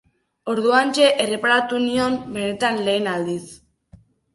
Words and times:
Orduantxe 0.53 1.11
erreparatu 1.27 1.83
nion 1.85 2.19
benetan 2.41 2.85
lehen 2.91 3.15
aldiz. 3.17 3.41